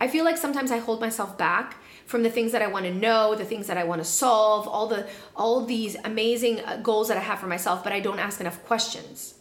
I 0.00 0.08
feel 0.08 0.24
like 0.24 0.36
sometimes 0.36 0.70
I 0.70 0.78
hold 0.78 1.00
myself 1.00 1.38
back 1.38 1.76
from 2.04 2.22
the 2.22 2.30
things 2.30 2.52
that 2.52 2.62
I 2.62 2.66
want 2.66 2.84
to 2.84 2.94
know, 2.94 3.34
the 3.34 3.44
things 3.44 3.66
that 3.66 3.78
I 3.78 3.84
want 3.84 4.00
to 4.00 4.04
solve, 4.04 4.68
all 4.68 4.86
the 4.86 5.08
all 5.34 5.64
these 5.64 5.96
amazing 6.04 6.60
uh, 6.60 6.76
goals 6.76 7.08
that 7.08 7.16
I 7.16 7.20
have 7.20 7.38
for 7.40 7.46
myself, 7.46 7.82
but 7.82 7.92
I 7.92 8.00
don't 8.00 8.20
ask 8.20 8.40
enough 8.40 8.64
questions. 8.64 9.34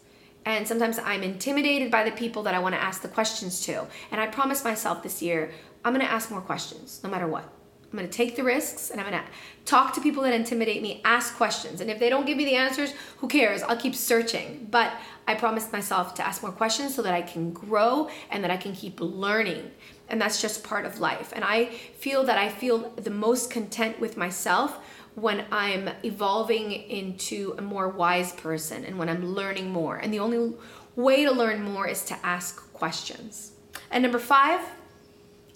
And 0.45 0.67
sometimes 0.67 0.99
I'm 0.99 1.23
intimidated 1.23 1.91
by 1.91 2.03
the 2.03 2.11
people 2.11 2.43
that 2.43 2.53
I 2.53 2.59
want 2.59 2.75
to 2.75 2.81
ask 2.81 3.01
the 3.01 3.07
questions 3.07 3.65
to. 3.65 3.87
And 4.11 4.21
I 4.21 4.27
promised 4.27 4.63
myself 4.63 5.01
this 5.01 5.21
year, 5.21 5.51
I'm 5.83 5.93
going 5.93 6.05
to 6.05 6.11
ask 6.11 6.29
more 6.29 6.41
questions 6.41 7.01
no 7.03 7.09
matter 7.09 7.27
what. 7.27 7.54
I'm 7.97 8.05
to 8.05 8.11
take 8.11 8.35
the 8.35 8.43
risks 8.43 8.89
and 8.89 8.99
I'm 8.99 9.11
to 9.11 9.23
talk 9.65 9.93
to 9.93 10.01
people 10.01 10.23
that 10.23 10.33
intimidate 10.33 10.81
me, 10.81 11.01
ask 11.05 11.35
questions. 11.35 11.81
And 11.81 11.89
if 11.89 11.99
they 11.99 12.09
don't 12.09 12.25
give 12.25 12.37
me 12.37 12.45
the 12.45 12.55
answers, 12.55 12.93
who 13.17 13.27
cares? 13.27 13.63
I'll 13.63 13.77
keep 13.77 13.95
searching. 13.95 14.67
But 14.69 14.93
I 15.27 15.35
promised 15.35 15.71
myself 15.71 16.13
to 16.15 16.25
ask 16.25 16.41
more 16.41 16.51
questions 16.51 16.93
so 16.93 17.01
that 17.01 17.13
I 17.13 17.21
can 17.21 17.51
grow 17.51 18.09
and 18.29 18.43
that 18.43 18.51
I 18.51 18.57
can 18.57 18.73
keep 18.73 18.99
learning. 18.99 19.71
And 20.09 20.21
that's 20.21 20.41
just 20.41 20.63
part 20.63 20.85
of 20.85 20.99
life. 20.99 21.31
And 21.35 21.43
I 21.43 21.65
feel 21.65 22.23
that 22.25 22.37
I 22.37 22.49
feel 22.49 22.91
the 22.95 23.09
most 23.09 23.49
content 23.49 23.99
with 23.99 24.17
myself 24.17 24.77
when 25.15 25.45
I'm 25.51 25.89
evolving 26.03 26.71
into 26.71 27.55
a 27.57 27.61
more 27.61 27.87
wise 27.87 28.33
person 28.33 28.83
and 28.83 28.99
when 28.99 29.09
I'm 29.09 29.33
learning 29.33 29.71
more. 29.71 29.95
And 29.95 30.13
the 30.13 30.19
only 30.19 30.53
way 30.95 31.23
to 31.23 31.31
learn 31.31 31.63
more 31.63 31.87
is 31.87 32.03
to 32.05 32.17
ask 32.25 32.71
questions. 32.73 33.53
And 33.89 34.03
number 34.03 34.19
five, 34.19 34.59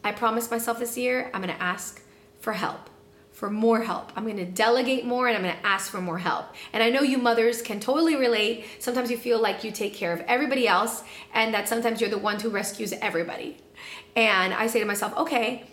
I 0.04 0.14
promised 0.14 0.50
myself 0.50 0.80
this 0.80 0.98
year 0.98 1.30
I'm 1.34 1.42
gonna 1.42 1.58
ask 1.60 2.02
for 2.40 2.54
help, 2.54 2.90
for 3.32 3.50
more 3.50 3.82
help. 3.82 4.12
I'm 4.16 4.28
gonna 4.28 4.46
delegate 4.46 5.06
more 5.06 5.28
and 5.28 5.38
I'm 5.38 5.44
gonna 5.44 5.60
ask 5.64 5.92
for 5.92 6.02
more 6.02 6.18
help. 6.18 6.46
And 6.74 6.82
I 6.84 6.90
know 6.90 7.02
you 7.02 7.18
mothers 7.18 7.62
can 7.62 7.80
totally 7.80 8.16
relate. 8.16 8.66
Sometimes 8.80 9.12
you 9.12 9.18
feel 9.18 9.42
like 9.42 9.64
you 9.64 9.72
take 9.72 9.94
care 9.94 10.14
of 10.14 10.22
everybody 10.22 10.68
else 10.68 11.04
and 11.34 11.54
that 11.54 11.70
sometimes 11.70 12.02
you're 12.02 12.10
the 12.10 12.18
one 12.18 12.40
who 12.40 12.50
rescues 12.50 12.94
everybody. 12.94 13.58
And 14.16 14.54
I 14.54 14.68
say 14.68 14.80
to 14.80 14.86
myself, 14.86 15.16
okay, 15.18 15.66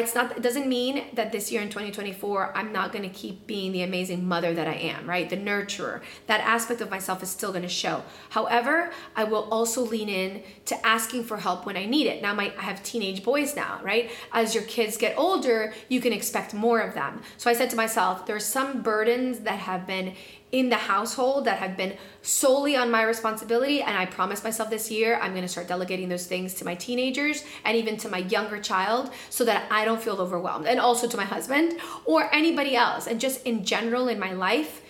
it's 0.00 0.14
not 0.14 0.36
it 0.36 0.42
doesn't 0.42 0.68
mean 0.68 1.04
that 1.14 1.32
this 1.32 1.52
year 1.52 1.60
in 1.60 1.68
2024 1.68 2.56
i'm 2.56 2.72
not 2.72 2.92
going 2.92 3.02
to 3.02 3.14
keep 3.14 3.46
being 3.46 3.72
the 3.72 3.82
amazing 3.82 4.26
mother 4.26 4.54
that 4.54 4.66
i 4.66 4.74
am 4.74 5.08
right? 5.08 5.28
The 5.28 5.36
nurturer. 5.36 6.00
That 6.26 6.40
aspect 6.40 6.80
of 6.80 6.90
myself 6.90 7.22
is 7.22 7.30
still 7.30 7.50
going 7.50 7.62
to 7.62 7.68
show. 7.68 8.02
However 8.30 8.90
i 9.16 9.24
will 9.24 9.48
also 9.50 9.82
lean 9.82 10.08
in 10.08 10.42
to 10.66 10.86
asking 10.86 11.24
for 11.24 11.36
help 11.36 11.66
when 11.66 11.76
i 11.76 11.84
need 11.84 12.06
it. 12.06 12.22
Now 12.22 12.34
my, 12.34 12.52
i 12.58 12.62
have 12.62 12.82
teenage 12.82 13.22
boys 13.22 13.54
now 13.56 13.80
right? 13.82 14.10
As 14.32 14.54
your 14.54 14.64
kids 14.64 14.96
get 14.96 15.16
older 15.18 15.74
you 15.88 16.00
can 16.00 16.12
expect 16.12 16.54
more 16.54 16.80
of 16.80 16.94
them. 16.94 17.22
So 17.36 17.50
i 17.50 17.52
said 17.52 17.70
to 17.70 17.76
myself 17.76 18.26
there's 18.26 18.44
some 18.44 18.82
burdens 18.82 19.40
that 19.40 19.58
have 19.58 19.86
been 19.86 20.14
in 20.52 20.68
the 20.68 20.76
household 20.76 21.46
that 21.46 21.58
have 21.58 21.76
been 21.76 21.96
solely 22.20 22.76
on 22.76 22.90
my 22.90 23.02
responsibility. 23.02 23.82
And 23.82 23.96
I 23.96 24.04
promised 24.04 24.44
myself 24.44 24.68
this 24.68 24.90
year 24.90 25.18
I'm 25.20 25.32
going 25.32 25.42
to 25.42 25.48
start 25.48 25.66
delegating 25.66 26.10
those 26.10 26.26
things 26.26 26.54
to 26.54 26.64
my 26.64 26.74
teenagers 26.74 27.42
and 27.64 27.76
even 27.76 27.96
to 27.98 28.08
my 28.08 28.18
younger 28.18 28.60
child 28.60 29.10
so 29.30 29.44
that 29.46 29.66
I 29.70 29.86
don't 29.86 30.00
feel 30.00 30.16
overwhelmed. 30.16 30.66
And 30.66 30.78
also 30.78 31.08
to 31.08 31.16
my 31.16 31.24
husband 31.24 31.80
or 32.04 32.32
anybody 32.34 32.76
else. 32.76 33.06
And 33.06 33.18
just 33.18 33.44
in 33.46 33.64
general 33.64 34.08
in 34.08 34.18
my 34.18 34.32
life, 34.32 34.82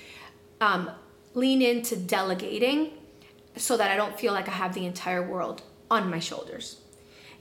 um, 0.61 0.91
lean 1.35 1.63
into 1.63 1.97
delegating 1.97 2.91
so 3.57 3.77
that 3.77 3.91
I 3.91 3.97
don't 3.97 4.19
feel 4.19 4.33
like 4.33 4.49
I 4.49 4.53
have 4.53 4.75
the 4.75 4.85
entire 4.85 5.27
world 5.27 5.63
on 5.91 6.11
my 6.11 6.19
shoulders. 6.19 6.81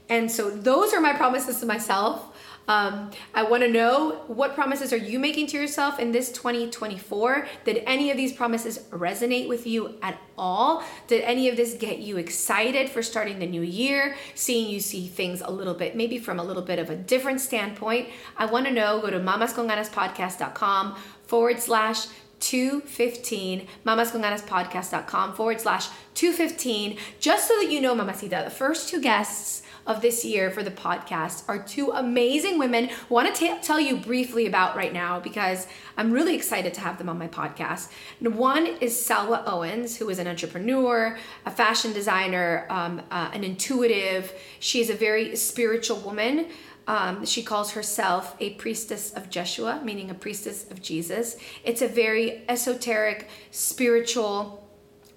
And 0.08 0.30
so 0.30 0.50
those 0.50 0.92
are 0.92 1.00
my 1.00 1.14
promises 1.14 1.60
to 1.60 1.66
myself. 1.66 2.32
Um, 2.68 3.10
I 3.34 3.42
want 3.42 3.64
to 3.64 3.68
know 3.68 4.22
what 4.28 4.54
promises 4.54 4.92
are 4.92 4.98
you 4.98 5.18
making 5.18 5.48
to 5.48 5.56
yourself 5.56 5.98
in 5.98 6.12
this 6.12 6.30
2024? 6.30 7.48
Did 7.64 7.82
any 7.86 8.10
of 8.10 8.16
these 8.16 8.32
promises 8.32 8.78
resonate 8.90 9.48
with 9.48 9.66
you 9.66 9.96
at 10.00 10.20
all? 10.38 10.84
Did 11.08 11.22
any 11.22 11.48
of 11.48 11.56
this 11.56 11.74
get 11.74 11.98
you 11.98 12.18
excited 12.18 12.88
for 12.88 13.02
starting 13.02 13.40
the 13.40 13.46
new 13.46 13.62
year, 13.62 14.16
seeing 14.34 14.70
you 14.70 14.78
see 14.78 15.08
things 15.08 15.40
a 15.40 15.50
little 15.50 15.74
bit, 15.74 15.96
maybe 15.96 16.18
from 16.18 16.38
a 16.38 16.44
little 16.44 16.62
bit 16.62 16.78
of 16.78 16.88
a 16.88 16.96
different 16.96 17.40
standpoint? 17.40 18.08
I 18.36 18.46
want 18.46 18.66
to 18.66 18.72
know. 18.72 19.00
Go 19.00 19.10
to 19.10 19.18
mamasconganaspodcast.com 19.18 20.96
forward 21.26 21.60
slash 21.60 22.06
215 22.40 23.68
mamasconganaspodcast.com 23.86 25.32
forward 25.34 25.60
slash 25.60 25.88
215 26.14 26.98
just 27.20 27.46
so 27.46 27.54
that 27.60 27.70
you 27.70 27.80
know 27.80 27.94
mamacita 27.94 28.42
the 28.44 28.50
first 28.50 28.88
two 28.88 29.00
guests 29.00 29.62
of 29.86 30.00
this 30.00 30.24
year 30.24 30.50
for 30.50 30.62
the 30.62 30.70
podcast 30.70 31.42
are 31.48 31.58
two 31.58 31.90
amazing 31.90 32.58
women 32.58 32.88
who 32.88 33.14
want 33.14 33.34
to 33.34 33.38
t- 33.38 33.58
tell 33.62 33.80
you 33.80 33.96
briefly 33.96 34.46
about 34.46 34.76
right 34.76 34.92
now 34.92 35.18
because 35.20 35.66
I'm 35.96 36.12
really 36.12 36.34
excited 36.34 36.74
to 36.74 36.80
have 36.80 36.98
them 36.98 37.08
on 37.08 37.18
my 37.18 37.28
podcast. 37.28 37.88
One 38.20 38.66
is 38.80 38.94
Salwa 38.94 39.42
Owens, 39.46 39.96
who 39.96 40.08
is 40.08 40.18
an 40.18 40.28
entrepreneur, 40.28 41.18
a 41.44 41.50
fashion 41.50 41.92
designer, 41.92 42.66
um, 42.70 43.02
uh, 43.10 43.30
an 43.32 43.44
intuitive. 43.44 44.32
She 44.60 44.80
is 44.80 44.90
a 44.90 44.94
very 44.94 45.36
spiritual 45.36 45.98
woman. 45.98 46.46
Um, 46.86 47.24
she 47.24 47.42
calls 47.42 47.72
herself 47.72 48.34
a 48.40 48.50
priestess 48.54 49.12
of 49.12 49.30
Jeshua, 49.30 49.80
meaning 49.84 50.10
a 50.10 50.14
priestess 50.14 50.68
of 50.70 50.82
Jesus. 50.82 51.36
It's 51.64 51.82
a 51.82 51.88
very 51.88 52.42
esoteric, 52.48 53.28
spiritual, 53.50 54.68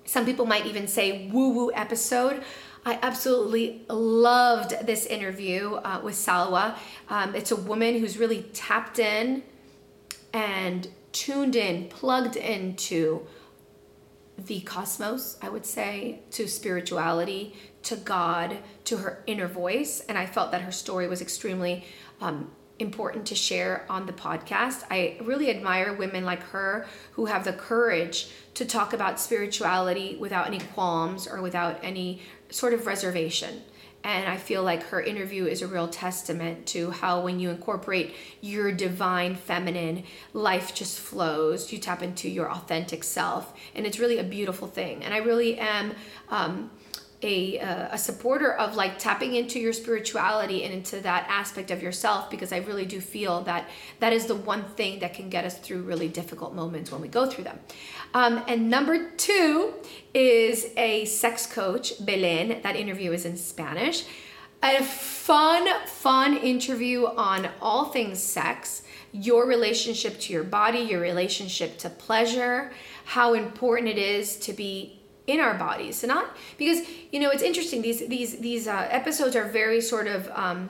some 0.06 0.26
people 0.26 0.46
might 0.46 0.68
even 0.68 0.88
say 0.88 1.28
woo 1.30 1.50
woo 1.50 1.72
episode. 1.74 2.44
I 2.88 3.00
absolutely 3.02 3.84
loved 3.90 4.86
this 4.86 5.08
interview 5.08 5.74
uh, 5.76 6.02
with 6.04 6.14
Salwa. 6.14 6.78
Um, 7.10 7.34
it's 7.34 7.52
a 7.52 7.56
woman 7.56 7.98
who's 8.00 8.20
really 8.20 8.44
tapped 8.54 9.00
in 9.00 9.42
and 10.32 10.88
tuned 11.12 11.56
in, 11.56 11.90
plugged 11.90 12.36
into 12.36 13.26
the 14.38 14.60
cosmos, 14.62 15.38
I 15.42 15.50
would 15.50 15.66
say, 15.66 16.20
to 16.32 16.48
spirituality, 16.48 17.56
to 17.84 17.96
God, 17.96 18.60
to 18.84 18.98
her 18.98 19.24
inner 19.26 19.48
voice. 19.48 20.02
And 20.02 20.16
I 20.18 20.28
felt 20.28 20.52
that 20.52 20.62
her 20.62 20.72
story 20.72 21.08
was 21.08 21.22
extremely 21.22 21.86
um, 22.22 22.52
important 22.80 23.26
to 23.28 23.36
share 23.36 23.86
on 23.90 24.06
the 24.06 24.14
podcast. 24.14 24.84
I 24.90 25.18
really 25.22 25.50
admire 25.50 25.94
women 25.94 26.26
like 26.26 26.44
her 26.44 26.88
who 27.14 27.26
have 27.26 27.46
the 27.46 27.54
courage 27.54 28.30
to 28.56 28.66
talk 28.66 28.94
about 28.94 29.20
spirituality 29.20 30.18
without 30.20 30.48
any 30.48 30.60
qualms 30.60 31.28
or 31.28 31.42
without 31.42 31.80
any 31.84 32.22
sort 32.50 32.74
of 32.74 32.86
reservation. 32.86 33.62
And 34.04 34.30
I 34.30 34.38
feel 34.38 34.62
like 34.62 34.84
her 34.84 35.02
interview 35.02 35.46
is 35.48 35.64
a 35.64 35.68
real 35.68 35.88
testament 35.88 36.68
to 36.68 36.92
how, 36.92 37.22
when 37.22 37.40
you 37.40 37.50
incorporate 37.50 38.14
your 38.40 38.72
divine 38.72 39.34
feminine, 39.34 40.04
life 40.32 40.76
just 40.76 41.00
flows. 41.00 41.74
You 41.74 41.80
tap 41.80 42.04
into 42.04 42.30
your 42.30 42.52
authentic 42.52 43.04
self. 43.04 43.52
And 43.74 43.88
it's 43.88 43.98
really 43.98 44.20
a 44.20 44.24
beautiful 44.24 44.68
thing. 44.68 45.04
And 45.04 45.12
I 45.12 45.18
really 45.18 45.58
am. 45.58 45.94
Um, 46.30 46.70
a, 47.22 47.60
uh, 47.60 47.88
a 47.92 47.98
supporter 47.98 48.54
of 48.54 48.76
like 48.76 49.00
tapping 49.00 49.36
into 49.36 49.60
your 49.60 49.74
spirituality 49.74 50.64
and 50.64 50.74
into 50.74 51.00
that 51.02 51.26
aspect 51.30 51.72
of 51.72 51.82
yourself 51.82 52.30
because 52.30 52.52
I 52.52 52.58
really 52.58 52.86
do 52.86 53.00
feel 53.00 53.42
that 53.44 53.70
that 54.00 54.14
is 54.14 54.26
the 54.26 54.36
one 54.36 54.64
thing 54.64 55.00
that 55.00 55.14
can 55.14 55.30
get 55.30 55.46
us 55.46 55.58
through 55.58 55.84
really 55.84 56.08
difficult 56.08 56.54
moments 56.54 56.92
when 56.92 57.02
we 57.02 57.08
go 57.08 57.26
through 57.26 57.46
them. 57.46 57.60
Um, 58.14 58.44
and 58.48 58.70
number 58.70 59.12
two 59.12 59.74
is 60.14 60.68
a 60.78 61.06
sex 61.06 61.46
coach, 61.46 61.94
Belen. 62.06 62.62
That 62.62 62.76
interview 62.76 63.12
is 63.12 63.26
in 63.26 63.38
Spanish. 63.38 64.06
A 64.64 64.84
fun, 64.84 65.68
fun 65.86 66.38
interview 66.38 67.06
on 67.06 67.50
all 67.62 67.86
things 67.86 68.22
sex, 68.22 68.84
your 69.12 69.48
relationship 69.48 70.20
to 70.22 70.34
your 70.34 70.44
body, 70.44 70.80
your 70.80 71.02
relationship 71.02 71.78
to 71.80 71.90
pleasure, 71.90 72.72
how 73.06 73.34
important 73.34 73.90
it 73.90 73.98
is 73.98 74.38
to 74.38 74.54
be 74.54 75.00
in 75.28 75.40
our 75.40 75.56
bodies. 75.56 76.00
So 76.00 76.08
not 76.08 76.36
because 76.58 76.82
you 77.12 77.20
know 77.20 77.30
it's 77.30 77.44
interesting 77.44 77.82
these 77.82 78.08
these 78.08 78.38
these 78.38 78.68
uh, 78.68 78.88
episodes 78.90 79.36
are 79.36 79.46
very 79.46 79.82
sort 79.82 80.08
of 80.08 80.30
um, 80.34 80.70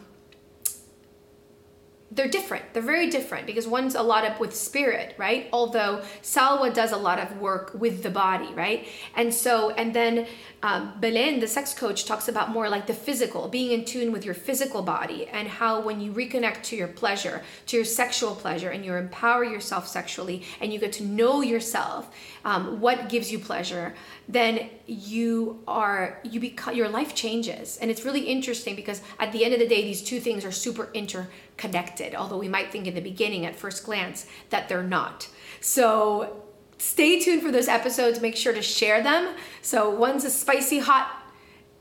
they're 2.15 2.29
different. 2.29 2.73
They're 2.73 2.81
very 2.81 3.09
different 3.09 3.45
because 3.45 3.67
one's 3.67 3.93
a 3.93 4.01
lot 4.01 4.23
up 4.23 4.39
with 4.39 4.55
spirit, 4.55 5.15
right? 5.17 5.49
Although 5.51 6.01
Salwa 6.21 6.73
does 6.73 6.93
a 6.93 6.97
lot 6.97 7.19
of 7.19 7.37
work 7.39 7.71
with 7.73 8.03
the 8.03 8.09
body, 8.09 8.51
right? 8.53 8.87
And 9.15 9.33
so, 9.33 9.71
and 9.71 9.93
then 9.93 10.25
um, 10.63 10.93
Belen, 10.99 11.41
the 11.41 11.47
sex 11.47 11.73
coach, 11.73 12.05
talks 12.05 12.27
about 12.27 12.49
more 12.49 12.69
like 12.69 12.87
the 12.87 12.93
physical, 12.93 13.49
being 13.49 13.71
in 13.71 13.83
tune 13.85 14.11
with 14.13 14.23
your 14.23 14.33
physical 14.33 14.81
body 14.81 15.27
and 15.27 15.47
how 15.47 15.81
when 15.81 15.99
you 15.99 16.11
reconnect 16.13 16.63
to 16.63 16.75
your 16.75 16.87
pleasure, 16.87 17.43
to 17.67 17.75
your 17.75 17.85
sexual 17.85 18.33
pleasure, 18.33 18.69
and 18.69 18.85
you 18.85 18.93
empower 18.93 19.43
yourself 19.43 19.87
sexually 19.87 20.43
and 20.61 20.71
you 20.71 20.79
get 20.79 20.93
to 20.93 21.03
know 21.03 21.41
yourself, 21.41 22.09
um, 22.45 22.79
what 22.79 23.09
gives 23.09 23.31
you 23.31 23.39
pleasure, 23.39 23.93
then 24.29 24.69
you 24.87 25.61
are, 25.67 26.19
you 26.23 26.39
become, 26.39 26.75
your 26.75 26.89
life 26.89 27.13
changes. 27.13 27.77
And 27.77 27.91
it's 27.91 28.05
really 28.05 28.21
interesting 28.21 28.75
because 28.75 29.01
at 29.19 29.31
the 29.31 29.43
end 29.43 29.53
of 29.53 29.59
the 29.59 29.67
day, 29.67 29.83
these 29.83 30.01
two 30.01 30.19
things 30.19 30.45
are 30.45 30.51
super 30.51 30.89
interconnected, 31.57 32.15
although 32.15 32.37
we 32.37 32.47
might 32.47 32.71
think 32.71 32.87
in 32.87 32.95
the 32.95 33.01
beginning 33.01 33.45
at 33.45 33.55
first 33.55 33.83
glance 33.85 34.27
that 34.49 34.69
they're 34.69 34.83
not. 34.83 35.29
So 35.61 36.43
stay 36.77 37.19
tuned 37.19 37.41
for 37.41 37.51
those 37.51 37.67
episodes. 37.67 38.21
Make 38.21 38.35
sure 38.35 38.53
to 38.53 38.61
share 38.61 39.01
them. 39.01 39.35
So 39.61 39.89
one's 39.89 40.25
a 40.25 40.29
spicy 40.29 40.79
hot 40.79 41.21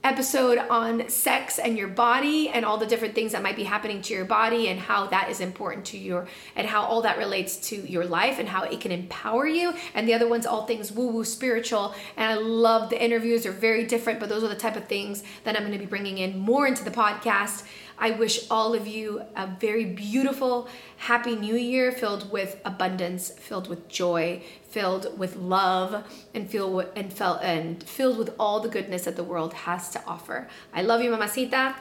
episode 0.02 0.58
on 0.58 1.08
sex 1.08 1.58
and 1.58 1.78
your 1.78 1.88
body 1.88 2.50
and 2.50 2.62
all 2.62 2.76
the 2.76 2.84
different 2.84 3.14
things 3.14 3.32
that 3.32 3.42
might 3.42 3.56
be 3.56 3.64
happening 3.64 4.02
to 4.02 4.12
your 4.12 4.26
body 4.26 4.68
and 4.68 4.78
how 4.78 5.06
that 5.06 5.30
is 5.30 5.40
important 5.40 5.86
to 5.86 5.96
your 5.96 6.28
and 6.56 6.66
how 6.66 6.84
all 6.84 7.00
that 7.00 7.16
relates 7.16 7.56
to 7.56 7.76
your 7.76 8.04
life 8.04 8.38
and 8.38 8.46
how 8.46 8.64
it 8.64 8.78
can 8.82 8.92
empower 8.92 9.46
you 9.46 9.72
and 9.94 10.06
the 10.06 10.12
other 10.12 10.28
one's 10.28 10.44
all 10.44 10.66
things 10.66 10.92
woo 10.92 11.06
woo 11.06 11.24
spiritual 11.24 11.94
and 12.18 12.30
i 12.30 12.34
love 12.34 12.90
the 12.90 13.02
interviews 13.02 13.46
are 13.46 13.52
very 13.52 13.86
different 13.86 14.20
but 14.20 14.28
those 14.28 14.44
are 14.44 14.48
the 14.48 14.54
type 14.54 14.76
of 14.76 14.86
things 14.86 15.24
that 15.44 15.56
i'm 15.56 15.62
going 15.62 15.72
to 15.72 15.78
be 15.78 15.86
bringing 15.86 16.18
in 16.18 16.38
more 16.38 16.66
into 16.66 16.84
the 16.84 16.90
podcast 16.90 17.64
I 17.98 18.10
wish 18.10 18.50
all 18.50 18.74
of 18.74 18.86
you 18.86 19.22
a 19.36 19.46
very 19.46 19.84
beautiful, 19.84 20.68
happy 20.96 21.36
new 21.36 21.54
year 21.54 21.92
filled 21.92 22.30
with 22.32 22.60
abundance, 22.64 23.30
filled 23.30 23.68
with 23.68 23.88
joy, 23.88 24.42
filled 24.62 25.18
with 25.18 25.36
love, 25.36 26.04
and 26.34 26.50
feel 26.50 26.80
and 26.96 27.12
felt 27.12 27.42
and 27.42 27.82
filled 27.82 28.18
with 28.18 28.34
all 28.38 28.60
the 28.60 28.68
goodness 28.68 29.04
that 29.04 29.16
the 29.16 29.24
world 29.24 29.54
has 29.54 29.90
to 29.90 30.02
offer. 30.06 30.48
I 30.72 30.82
love 30.82 31.02
you, 31.02 31.10
mamacita. 31.10 31.76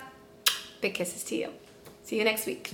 Big 0.82 0.93
kisses 0.93 1.24
to 1.25 1.36
you. 1.36 1.50
See 2.03 2.17
you 2.17 2.24
next 2.24 2.46
week. 2.46 2.74